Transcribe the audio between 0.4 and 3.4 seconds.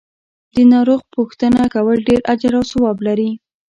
د ناروغ پو ښتنه کول ډیر اجر او ثواب لری.